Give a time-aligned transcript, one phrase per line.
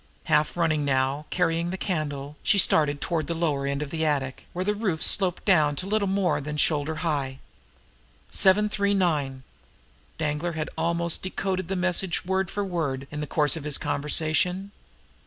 [0.23, 4.47] Half running now, carrying the candle, she started toward the lower end of the attic,
[4.51, 7.37] where the roof sloped down to little more than shoulder high.
[8.31, 9.43] "Seven Three Nine!"
[10.17, 14.71] Danglar had almost decoded the message word for word in the course of his conversation.